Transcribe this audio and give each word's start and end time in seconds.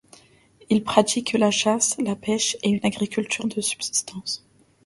Ils 0.71 0.83
pratiquent 0.83 1.33
la 1.33 1.51
chasse, 1.51 1.95
la 2.01 2.15
pêche 2.15 2.57
et 2.63 2.69
une 2.71 2.83
agriculture 2.83 3.47
de 3.47 3.61
subsistance. 3.61 4.43